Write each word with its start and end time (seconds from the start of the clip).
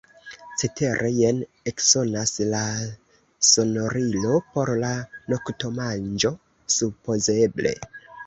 Cetere, 0.59 1.09
jen 1.15 1.41
eksonas 1.71 2.31
la 2.53 2.61
sonorilo; 3.49 4.41
por 4.55 4.73
la 4.85 4.91
noktomanĝo, 5.35 6.33
supozeble. 6.77 7.77